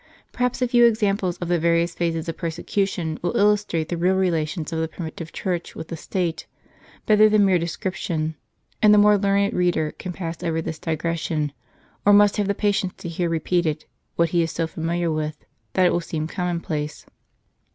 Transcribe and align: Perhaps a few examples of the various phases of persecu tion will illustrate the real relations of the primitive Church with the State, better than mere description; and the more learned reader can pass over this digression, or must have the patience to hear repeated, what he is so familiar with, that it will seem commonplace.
Perhaps 0.31 0.63
a 0.63 0.67
few 0.67 0.83
examples 0.85 1.37
of 1.37 1.47
the 1.47 1.59
various 1.59 1.93
phases 1.93 2.27
of 2.27 2.35
persecu 2.35 2.87
tion 2.87 3.19
will 3.21 3.37
illustrate 3.37 3.87
the 3.89 3.97
real 3.97 4.15
relations 4.15 4.73
of 4.73 4.79
the 4.79 4.87
primitive 4.87 5.31
Church 5.31 5.75
with 5.75 5.89
the 5.89 5.95
State, 5.95 6.47
better 7.05 7.29
than 7.29 7.45
mere 7.45 7.59
description; 7.59 8.33
and 8.81 8.95
the 8.95 8.97
more 8.97 9.15
learned 9.19 9.53
reader 9.53 9.91
can 9.91 10.11
pass 10.11 10.41
over 10.41 10.59
this 10.59 10.79
digression, 10.79 11.53
or 12.03 12.13
must 12.13 12.37
have 12.37 12.47
the 12.47 12.55
patience 12.55 12.93
to 12.97 13.09
hear 13.09 13.29
repeated, 13.29 13.85
what 14.15 14.29
he 14.29 14.41
is 14.41 14.49
so 14.51 14.65
familiar 14.65 15.11
with, 15.11 15.45
that 15.73 15.85
it 15.85 15.93
will 15.93 16.01
seem 16.01 16.25
commonplace. 16.25 17.05